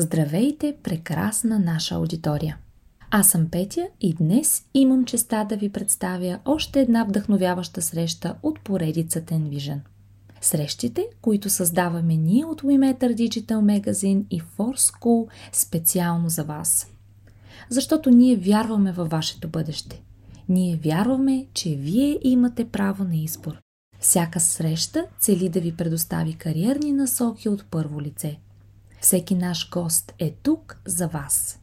[0.00, 2.58] Здравейте, прекрасна наша аудитория!
[3.10, 8.60] Аз съм Петя и днес имам честа да ви представя още една вдъхновяваща среща от
[8.60, 9.78] поредицата Envision.
[10.40, 16.86] Срещите, които създаваме ние от WeMeter Digital Magazine и Force School специално за вас.
[17.70, 20.02] Защото ние вярваме във вашето бъдеще.
[20.48, 23.60] Ние вярваме, че вие имате право на избор.
[24.00, 28.38] Всяка среща цели да ви предостави кариерни насоки от първо лице–
[29.00, 31.58] всеки наш гост е тук за вас,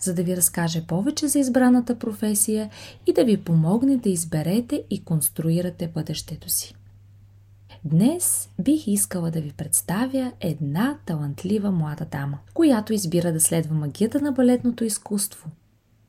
[0.00, 2.70] за да ви разкаже повече за избраната професия
[3.06, 6.74] и да ви помогне да изберете и конструирате бъдещето си.
[7.84, 14.20] Днес бих искала да ви представя една талантлива млада дама, която избира да следва магията
[14.20, 15.50] на балетното изкуство.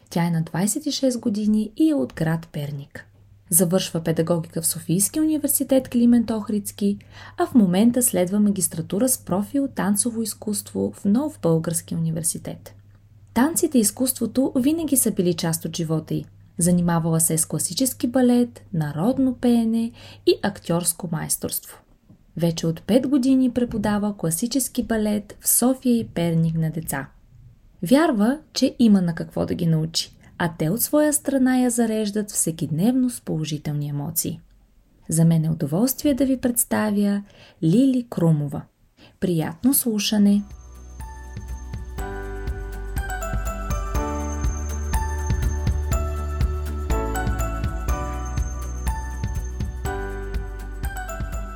[0.09, 3.05] Тя е на 26 години и е от град Перник.
[3.49, 6.97] Завършва педагогика в Софийския университет Климент Охридски,
[7.37, 12.73] а в момента следва магистратура с профил танцово изкуство в Нов Български университет.
[13.33, 16.25] Танците и изкуството винаги са били част от живота й.
[16.57, 19.91] Занимавала се с класически балет, народно пеене
[20.27, 21.81] и актьорско майсторство.
[22.37, 27.07] Вече от 5 години преподава класически балет в София и Перник на деца.
[27.83, 32.31] Вярва, че има на какво да ги научи а те от своя страна я зареждат
[32.31, 34.41] всекидневно с положителни емоции.
[35.09, 37.23] За мен е удоволствие да ви представя
[37.63, 38.61] Лили Крумова.
[39.19, 40.43] Приятно слушане!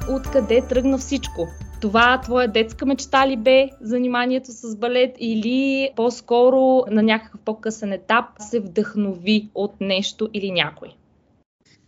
[0.10, 1.48] Откъде тръгна всичко?
[1.82, 8.26] Това твоя детска мечта ли бе заниманието с балет или по-скоро на някакъв по-късен етап
[8.40, 10.90] се вдъхнови от нещо или някой?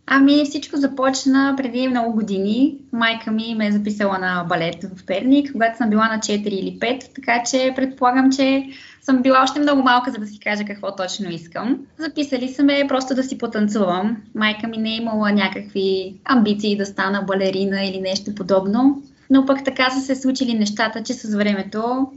[0.06, 2.78] Ами всичко започна преди много години.
[2.92, 6.78] Майка ми ме е записала на балет в Перник, когато съм била на 4 или
[6.78, 8.64] 5, така че предполагам, че
[9.02, 11.78] съм била още много малка, за да си кажа какво точно искам.
[11.98, 14.16] Записали са ме просто да си потанцувам.
[14.34, 19.02] Майка ми не е имала някакви амбиции да стана балерина или нещо подобно.
[19.32, 22.12] Но пък така са се случили нещата, че с времето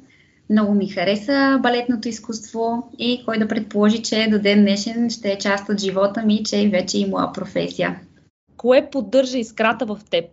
[0.50, 5.38] много ми хареса балетното изкуство и кой да предположи, че до ден днешен ще е
[5.38, 8.00] част от живота ми, че вече и моя професия.
[8.58, 10.26] Кое поддържа искрата в теб?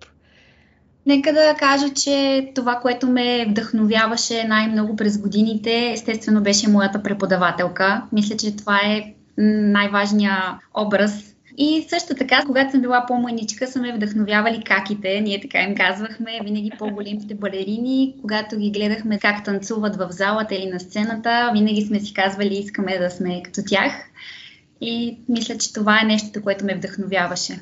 [1.06, 8.03] Нека да кажа, че това, което ме вдъхновяваше най-много през годините, естествено беше моята преподавателка.
[8.12, 13.92] Мисля, че това е най-важният образ и също така, когато съм била по-маничка, са ме
[13.92, 15.20] вдъхновявали каките.
[15.20, 18.14] Ние така им казвахме, винаги по-големите балерини.
[18.20, 22.98] Когато ги гледахме как танцуват в залата или на сцената, винаги сме си казвали, искаме
[22.98, 23.92] да сме като тях.
[24.80, 27.60] И мисля, че това е нещото, което ме вдъхновяваше.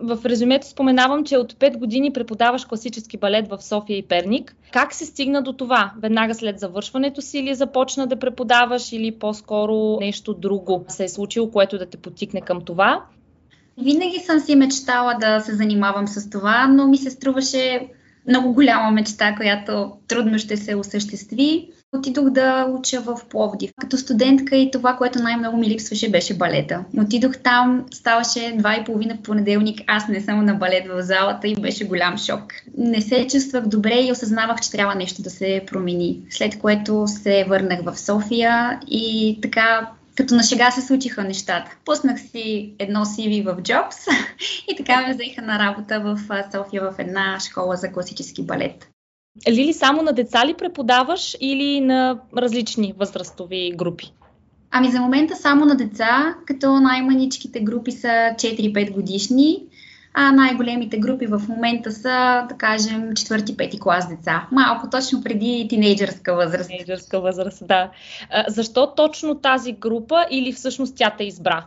[0.00, 4.56] В резюмето споменавам, че от 5 години преподаваш класически балет в София и Перник.
[4.72, 5.92] Как се стигна до това?
[6.02, 11.50] Веднага след завършването си или започна да преподаваш или по-скоро нещо друго се е случило,
[11.50, 13.04] което да те потикне към това?
[13.82, 17.88] Винаги съм си мечтала да се занимавам с това, но ми се струваше
[18.28, 21.68] много голяма мечта, която трудно ще се осъществи.
[21.92, 23.70] Отидох да уча в Пловдив.
[23.80, 26.84] Като студентка и това, което най-много ми липсваше, беше балета.
[26.98, 31.48] Отидох там, ставаше два и половина в понеделник, аз не съм на балет в залата
[31.48, 32.42] и беше голям шок.
[32.78, 36.20] Не се чувствах добре и осъзнавах, че трябва нещо да се промени.
[36.30, 41.76] След което се върнах в София и така като на шега се случиха нещата.
[41.84, 44.10] Пуснах си едно CV в Jobs
[44.72, 46.18] и така ме взеха на работа в
[46.52, 48.88] София в една школа за класически балет.
[49.48, 54.12] Лили, само на деца ли преподаваш или на различни възрастови групи?
[54.70, 59.66] Ами за момента само на деца, като най-маничките групи са 4-5 годишни,
[60.20, 64.46] а най-големите групи в момента са, да кажем, четвърти-пети клас деца.
[64.52, 66.68] Малко точно преди тинейджърска възраст.
[66.68, 67.90] Тинейджърска възраст, да.
[68.30, 71.66] А, защо точно тази група или всъщност тя те избра?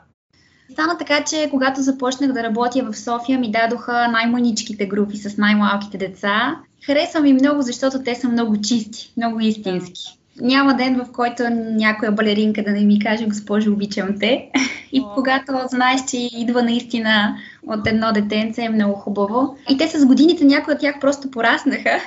[0.72, 5.98] Стана така, че когато започнах да работя в София, ми дадоха най-маничките групи с най-малките
[5.98, 6.56] деца.
[6.86, 10.21] Харесвам ми много, защото те са много чисти, много истински.
[10.42, 14.50] Няма ден, в който някоя балеринка да не ми каже, госпожо, обичам те.
[14.92, 19.58] И когато знаеш, че идва наистина от едно детенце, е много хубаво.
[19.70, 22.00] И те с годините, някои от тях просто пораснаха.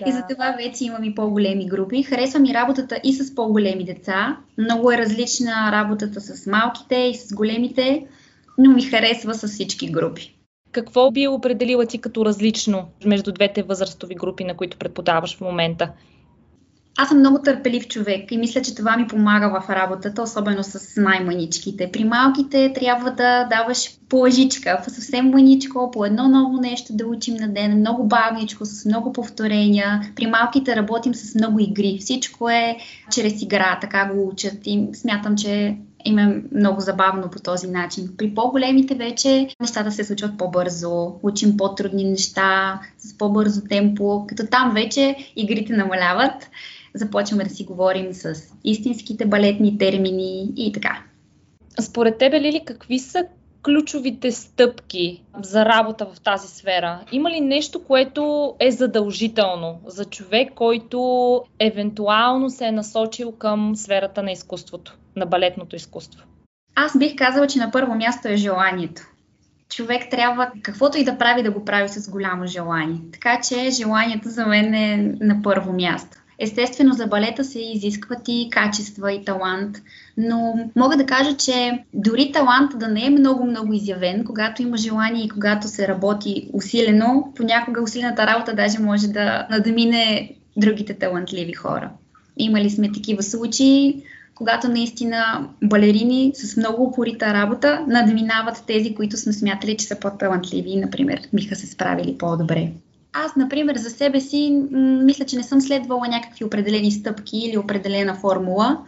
[0.00, 0.08] Да.
[0.08, 2.02] И затова вече имам и по-големи групи.
[2.02, 4.36] Харесвам и работата и с по-големи деца.
[4.58, 8.06] Много е различна работата с малките и с големите,
[8.58, 10.34] но ми харесва с всички групи.
[10.72, 15.90] Какво би определила ти като различно между двете възрастови групи, на които преподаваш в момента?
[17.00, 21.00] Аз съм много търпелив човек и мисля, че това ми помага в работата, особено с
[21.00, 21.90] най-маничките.
[21.92, 27.34] При малките трябва да даваш по лъжичка, съвсем маничко, по едно ново нещо да учим
[27.34, 30.12] на ден, много бавничко, с много повторения.
[30.16, 31.98] При малките работим с много игри.
[32.00, 32.76] Всичко е
[33.12, 38.08] чрез игра, така го учат и смятам, че им е много забавно по този начин.
[38.16, 44.70] При по-големите вече нещата се случват по-бързо, учим по-трудни неща, с по-бързо темпо, като там
[44.74, 46.48] вече игрите намаляват
[46.98, 48.34] започваме да си говорим с
[48.64, 51.02] истинските балетни термини и така.
[51.80, 53.24] Според тебе, Лили, какви са
[53.62, 57.00] ключовите стъпки за работа в тази сфера?
[57.12, 64.22] Има ли нещо, което е задължително за човек, който евентуално се е насочил към сферата
[64.22, 66.24] на изкуството, на балетното изкуство?
[66.74, 69.02] Аз бих казала, че на първо място е желанието.
[69.68, 73.00] Човек трябва каквото и да прави, да го прави с голямо желание.
[73.12, 76.18] Така че желанието за мен е на първо място.
[76.38, 79.76] Естествено, за балета се изискват и качества и талант,
[80.16, 85.24] но мога да кажа, че дори талант да не е много-много изявен, когато има желание
[85.24, 91.90] и когато се работи усилено, понякога усилената работа даже може да надмине другите талантливи хора.
[92.36, 94.02] Имали сме такива случаи,
[94.34, 100.76] когато наистина балерини с много упорита работа надминават тези, които сме смятали, че са по-талантливи
[100.76, 102.72] например, биха се справили по-добре.
[103.24, 104.62] Аз, например, за себе си
[105.04, 108.78] мисля, че не съм следвала някакви определени стъпки или определена формула,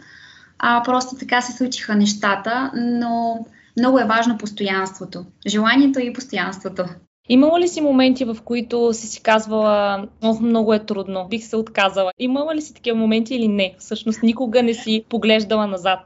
[0.59, 3.45] а просто така се случиха нещата, но
[3.77, 5.25] много е важно постоянството.
[5.47, 6.85] Желанието и постоянството.
[7.29, 11.55] Имала ли си моменти, в които си си казвала, ох, много е трудно, бих се
[11.55, 12.11] отказала?
[12.19, 13.75] Имала ли си такива моменти или не?
[13.79, 15.99] Всъщност никога не си поглеждала назад.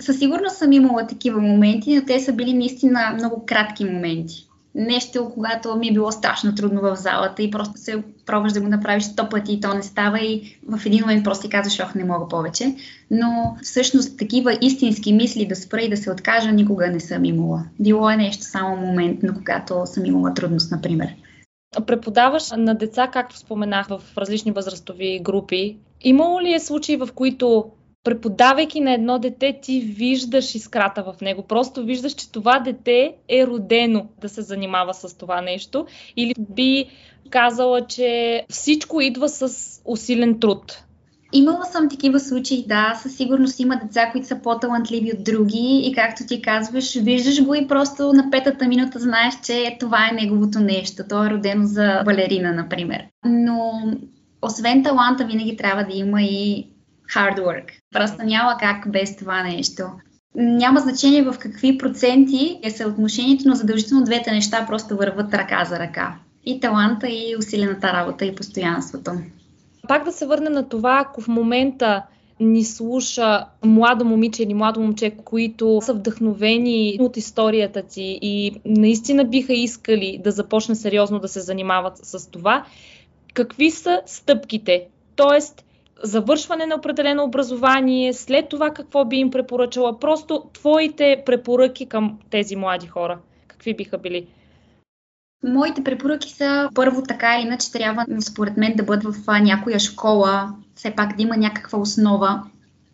[0.00, 5.30] Със сигурност съм имала такива моменти, но те са били наистина много кратки моменти нещо,
[5.34, 9.04] когато ми е било страшно трудно в залата и просто се пробваш да го направиш
[9.04, 12.04] сто пъти и то не става и в един момент просто си казваш, ох, не
[12.04, 12.74] мога повече.
[13.10, 17.64] Но всъщност такива истински мисли да спра и да се откажа никога не съм имала.
[17.80, 21.14] Било е нещо само моментно, когато съм имала трудност, например.
[21.86, 25.76] Преподаваш на деца, както споменах, в различни възрастови групи.
[26.00, 27.70] Имало ли е случаи, в които
[28.04, 31.42] преподавайки на едно дете, ти виждаш искрата в него.
[31.42, 35.86] Просто виждаш, че това дете е родено да се занимава с това нещо.
[36.16, 36.86] Или би
[37.30, 39.52] казала, че всичко идва с
[39.84, 40.84] усилен труд.
[41.34, 45.92] Имала съм такива случаи, да, със сигурност има деца, които са по-талантливи от други и
[45.94, 50.60] както ти казваш, виждаш го и просто на петата минута знаеш, че това е неговото
[50.60, 51.02] нещо.
[51.08, 53.02] Той е родено за балерина, например.
[53.24, 53.72] Но
[54.42, 56.71] освен таланта, винаги трябва да има и
[57.14, 57.70] hard work.
[57.92, 59.82] Просто няма как без това нещо.
[60.34, 65.78] Няма значение в какви проценти е съотношението, но задължително двете неща просто върват ръка за
[65.78, 66.14] ръка.
[66.44, 69.10] И таланта, и усилената работа, и постоянството.
[69.88, 72.02] Пак да се върне на това, ако в момента
[72.40, 79.24] ни слуша младо момиче или младо момче, които са вдъхновени от историята ти и наистина
[79.24, 82.64] биха искали да започне сериозно да се занимават с това,
[83.34, 84.86] какви са стъпките?
[85.16, 85.64] Тоест,
[86.02, 92.56] завършване на определено образование, след това какво би им препоръчала, просто твоите препоръки към тези
[92.56, 93.18] млади хора,
[93.48, 94.26] какви биха били?
[95.44, 100.54] Моите препоръки са първо така или иначе трябва според мен да бъдат в някоя школа,
[100.74, 102.42] все пак да има някаква основа.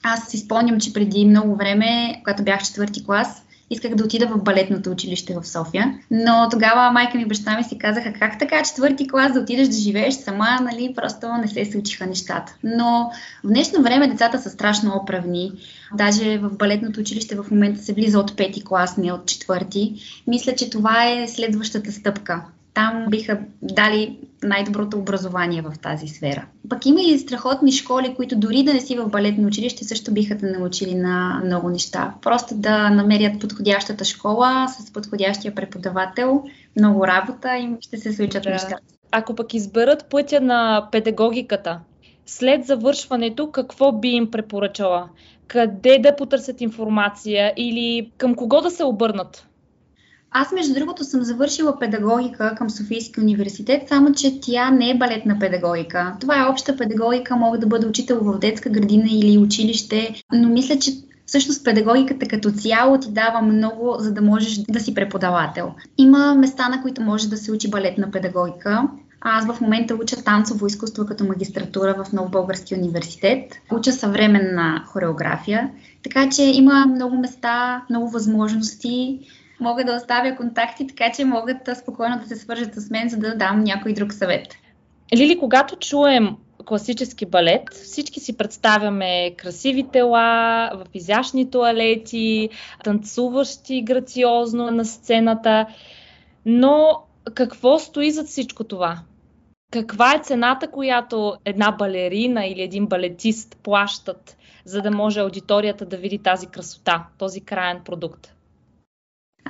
[0.02, 4.42] Аз си спомням, че преди много време, когато бях четвърти клас, исках да отида в
[4.42, 5.98] балетното училище в София.
[6.10, 9.68] Но тогава майка ми и баща ми си казаха, как така четвърти клас да отидеш
[9.68, 12.54] да живееш сама, нали, просто не се случиха нещата.
[12.64, 13.12] Но
[13.44, 15.52] в днешно време децата са страшно оправни.
[15.94, 19.94] Даже в балетното училище в момента се влиза от пети клас, не от четвърти.
[20.26, 22.42] Мисля, че това е следващата стъпка
[22.78, 26.46] там биха дали най-доброто образование в тази сфера.
[26.68, 30.38] Пък има и страхотни школи, които дори да не си в балетно училище, също биха
[30.38, 32.14] те научили на много неща.
[32.22, 36.44] Просто да намерят подходящата школа с подходящия преподавател,
[36.76, 38.50] много работа и ще се случат да.
[38.50, 38.76] неща.
[39.12, 41.80] Ако пък изберат пътя на педагогиката,
[42.26, 45.08] след завършването какво би им препоръчала?
[45.46, 49.47] Къде да потърсят информация или към кого да се обърнат?
[50.30, 55.38] Аз, между другото, съм завършила педагогика към Софийски университет, само че тя не е балетна
[55.38, 56.16] педагогика.
[56.20, 60.78] Това е обща педагогика, мога да бъда учител в детска градина или училище, но мисля,
[60.78, 60.92] че
[61.26, 65.72] всъщност педагогиката като цяло ти дава много, за да можеш да си преподавател.
[65.98, 68.88] Има места, на които може да се учи балетна педагогика.
[69.20, 73.54] Аз в момента уча танцово изкуство като магистратура в Нов Български университет.
[73.72, 75.70] Уча съвременна хореография.
[76.02, 79.20] Така че има много места, много възможности
[79.60, 83.36] мога да оставя контакти, така че могат спокойно да се свържат с мен, за да
[83.36, 84.54] дам някой друг съвет.
[85.16, 86.36] Лили, когато чуем
[86.66, 92.50] класически балет, всички си представяме красиви тела в изящни туалети,
[92.84, 95.66] танцуващи грациозно на сцената.
[96.46, 97.02] Но
[97.34, 98.98] какво стои зад всичко това?
[99.70, 105.96] Каква е цената, която една балерина или един балетист плащат, за да може аудиторията да
[105.96, 108.34] види тази красота, този краен продукт?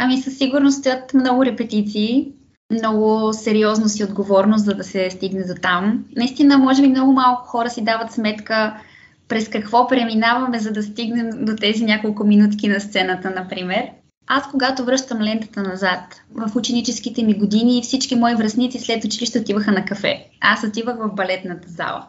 [0.00, 2.32] Ами със сигурност стоят много репетиции,
[2.72, 6.04] много сериозност и отговорност, за да се стигне за там.
[6.16, 8.80] Наистина, може би много малко хора си дават сметка
[9.28, 13.84] през какво преминаваме, за да стигнем до тези няколко минутки на сцената, например.
[14.26, 16.00] Аз, когато връщам лентата назад,
[16.34, 20.26] в ученическите ми години, всички мои връзници след училище отиваха на кафе.
[20.40, 22.06] Аз отивах в балетната зала.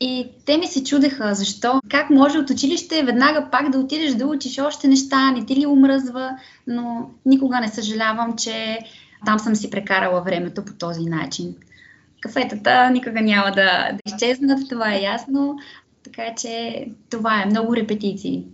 [0.00, 4.26] И те ми се чудеха защо, как може от училище веднага пак да отидеш да
[4.26, 6.30] учиш още неща, не ти ли умръзва,
[6.66, 8.78] но никога не съжалявам, че
[9.26, 11.54] там съм си прекарала времето по този начин.
[12.20, 15.56] Кафетата никога няма да, да изчезнат, това е ясно,
[16.04, 18.44] така че това е много репетиции.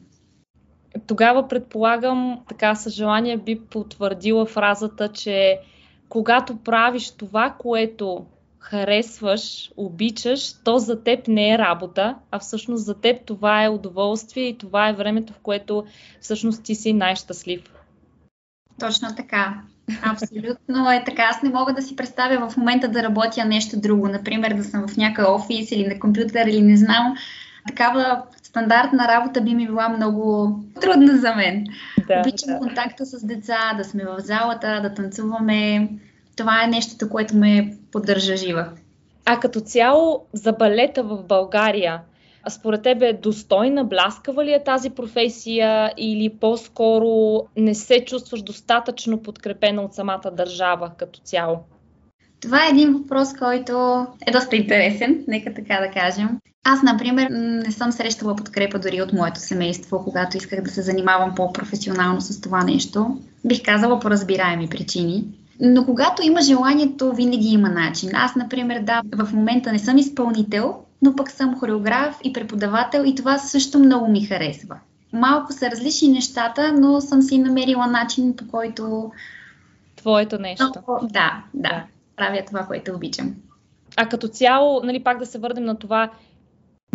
[1.06, 5.58] Тогава предполагам, така със желание би потвърдила фразата, че
[6.08, 8.26] когато правиш това, което
[8.60, 14.44] харесваш, обичаш, то за теб не е работа, а всъщност за теб това е удоволствие
[14.44, 15.84] и това е времето, в което
[16.20, 17.62] всъщност ти си най-щастлив.
[18.80, 19.62] Точно така.
[20.02, 21.22] Абсолютно е така.
[21.22, 24.08] Аз не мога да си представя в момента да работя нещо друго.
[24.08, 27.14] Например, да съм в някакъв офис или на компютър или не знам.
[27.68, 31.66] Такава стандартна работа би ми била много трудна за мен.
[32.08, 32.58] Да, Обичам да.
[32.58, 35.88] контакта с деца, да сме в залата, да танцуваме.
[36.40, 38.68] Това е нещото, което ме поддържа жива.
[39.24, 42.00] А като цяло за балета в България,
[42.50, 49.82] според тебе достойна, бляскава ли е тази професия или по-скоро не се чувстваш достатъчно подкрепена
[49.82, 51.58] от самата държава като цяло?
[52.42, 56.28] Това е един въпрос, който е доста интересен, нека така да кажем.
[56.64, 61.34] Аз, например, не съм срещала подкрепа дори от моето семейство, когато исках да се занимавам
[61.34, 63.18] по-професионално с това нещо.
[63.44, 65.24] Бих казала по разбираеми причини.
[65.60, 68.10] Но когато има желанието, винаги има начин.
[68.14, 73.14] Аз, например, да, в момента не съм изпълнител, но пък съм хореограф и преподавател и
[73.14, 74.76] това също много ми харесва.
[75.12, 79.12] Малко са различни нещата, но съм си намерила начин по който...
[79.96, 80.72] Твоето нещо.
[80.88, 81.84] Но, да, да,
[82.16, 83.34] правя това, което обичам.
[83.96, 86.10] А като цяло, нали, пак да се върнем на това,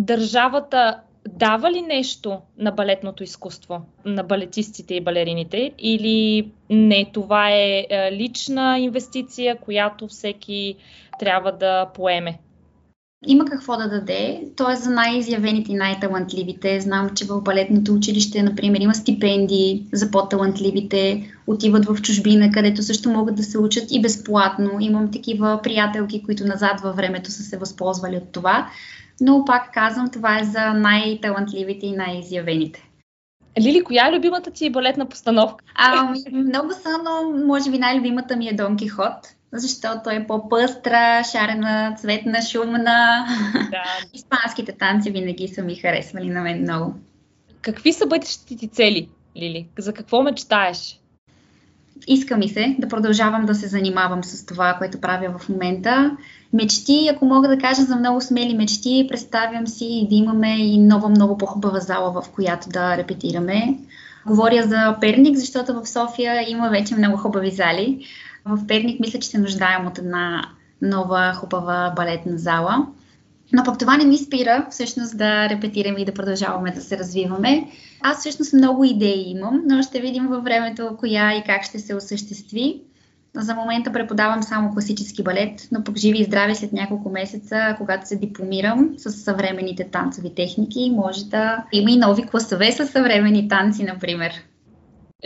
[0.00, 7.86] държавата дава ли нещо на балетното изкуство, на балетистите и балерините, или не, това е,
[7.90, 10.76] е лична инвестиция, която всеки
[11.18, 12.38] трябва да поеме?
[13.26, 14.40] Има какво да даде.
[14.56, 16.80] То е за най-изявените и най-талантливите.
[16.80, 21.30] Знам, че в балетното училище, например, има стипендии за по-талантливите.
[21.46, 24.70] Отиват в чужбина, където също могат да се учат и безплатно.
[24.80, 28.70] Имам такива приятелки, които назад във времето са се възползвали от това.
[29.20, 32.88] Но пак казвам, това е за най-талантливите и най-изявените.
[33.60, 35.64] Лили, коя е любимата ти балетна постановка?
[35.74, 41.94] А, много са, но може би най-любимата ми е Дон Кихот защото е по-пъстра, шарена,
[41.98, 43.26] цветна, шумна.
[43.70, 43.84] Да.
[44.14, 46.94] Испанските танци винаги са ми харесвали на мен много.
[47.62, 49.68] Какви са бъдещите ти цели, Лили?
[49.78, 51.00] За какво мечтаеш?
[52.06, 56.16] Иска ми се да продължавам да се занимавам с това, което правя в момента.
[56.52, 61.08] Мечти, ако мога да кажа за много смели мечти, представям си да имаме и нова,
[61.08, 63.78] много по-хубава зала, в която да репетираме.
[64.26, 68.06] Говоря за Перник, защото в София има вече много хубави зали.
[68.44, 70.42] В Перник мисля, че се нуждаем от една
[70.82, 72.86] нова хубава балетна зала.
[73.52, 77.66] Но пък това не ни спира всъщност да репетираме и да продължаваме да се развиваме.
[78.00, 81.94] Аз всъщност много идеи имам, но ще видим във времето коя и как ще се
[81.94, 82.80] осъществи.
[83.34, 88.08] За момента преподавам само класически балет, но пък живи и здраве след няколко месеца, когато
[88.08, 93.84] се дипломирам с съвременните танцови техники, може да има и нови класове с съвремени танци,
[93.84, 94.32] например.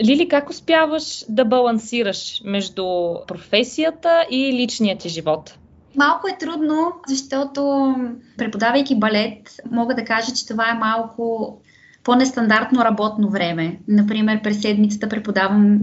[0.03, 2.85] Лили, как успяваш да балансираш между
[3.27, 5.57] професията и личния ти живот?
[5.95, 7.95] Малко е трудно, защото
[8.37, 11.57] преподавайки балет, мога да кажа, че това е малко
[12.03, 13.79] по-нестандартно работно време.
[13.87, 15.79] Например, през седмицата преподавам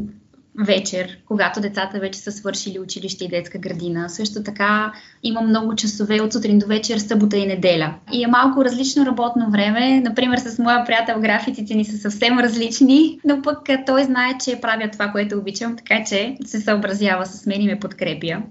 [0.67, 4.11] вечер, когато децата вече са свършили училище и детска градина.
[4.11, 7.95] Също така има много часове от сутрин до вечер, събота и неделя.
[8.13, 10.01] И е малко различно работно време.
[10.01, 14.91] Например, с моя приятел графиците ни са съвсем различни, но пък той знае, че правя
[14.93, 18.43] това, което обичам, така че се съобразява с мен и ме подкрепя.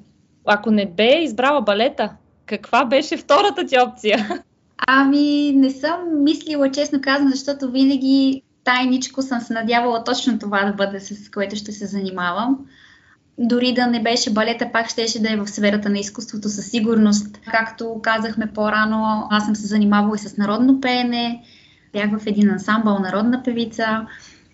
[0.47, 2.09] Ако не бе избрала балета,
[2.45, 4.43] каква беше втората ти опция?
[4.87, 10.73] Ами, не съм мислила, честно казвам, защото винаги тайничко съм се надявала точно това да
[10.73, 12.57] бъде с което ще се занимавам.
[13.37, 17.39] дори да не беше балета, пак щеше да е в сферата на изкуството със сигурност.
[17.51, 21.43] Както казахме по-рано, аз съм се занимавала и с народно пеене,
[21.93, 24.07] бях в един ансамбъл народна певица.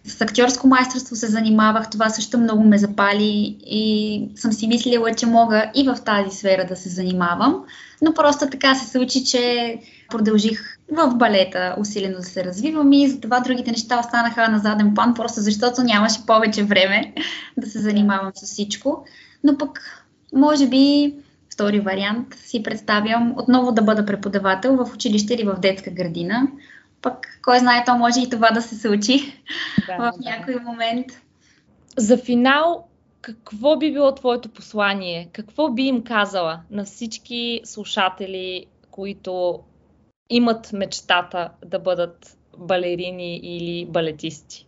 [0.05, 5.25] С актьорско майсторство се занимавах, това също много ме запали и съм си мислила, че
[5.25, 7.63] мога и в тази сфера да се занимавам.
[8.01, 9.75] Но просто така се случи, че
[10.10, 15.13] продължих в балета усилено да се развивам и затова другите неща останаха на заден план,
[15.13, 17.13] просто защото нямаше повече време
[17.57, 19.05] да се занимавам с всичко.
[19.43, 21.13] Но пък, може би,
[21.53, 26.48] втори вариант си представям отново да бъда преподавател в училище или в детска градина.
[27.03, 29.43] Пък, кой знае, то може и това да се случи
[29.88, 30.29] да, в да.
[30.29, 31.05] някой момент.
[31.98, 32.88] За финал,
[33.22, 35.29] какво би било твоето послание?
[35.33, 39.60] Какво би им казала на всички слушатели, които
[40.29, 44.67] имат мечтата да бъдат балерини или балетисти?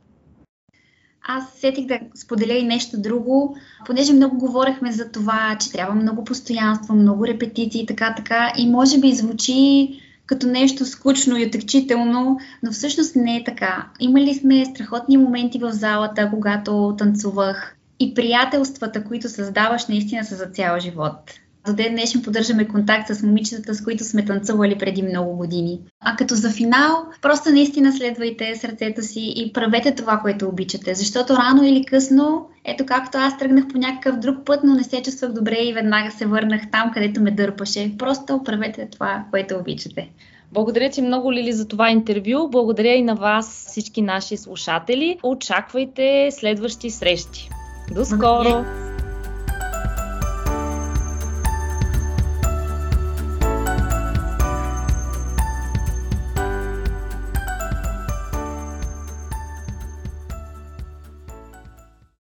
[1.28, 6.24] Аз сетих да споделя и нещо друго, понеже много говорехме за това, че трябва много
[6.24, 8.54] постоянство, много репетиции и така, така.
[8.58, 9.90] И може би звучи
[10.26, 13.90] като нещо скучно и отекчително, но всъщност не е така.
[14.00, 20.46] Имали сме страхотни моменти в залата, когато танцувах и приятелствата, които създаваш, наистина са за
[20.46, 21.34] цял живот.
[21.68, 25.82] До ден днешен поддържаме контакт с момичетата, с които сме танцували преди много години.
[26.00, 30.96] А като за финал, просто наистина следвайте сърцето си и правете това, което обичате.
[30.96, 35.02] Защото рано или късно, ето както аз тръгнах по някакъв друг път, но не се
[35.02, 37.92] чувствах добре и веднага се върнах там, където ме дърпаше.
[37.98, 40.10] Просто правете това, което обичате.
[40.52, 42.50] Благодаря ти много, Лили, за това интервю.
[42.50, 45.18] Благодаря и на вас, всички наши слушатели.
[45.24, 47.50] Очаквайте следващи срещи.
[47.92, 48.44] До скоро!
[48.44, 48.95] Благодаря.